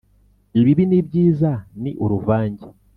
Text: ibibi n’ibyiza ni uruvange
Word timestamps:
ibibi 0.59 0.83
n’ibyiza 0.87 1.51
ni 1.81 1.91
uruvange 2.03 2.65